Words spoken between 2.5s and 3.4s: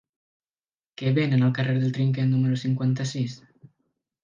cinquanta-sis?